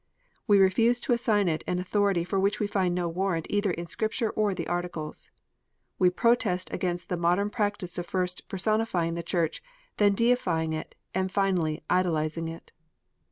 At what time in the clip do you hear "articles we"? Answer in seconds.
4.65-6.09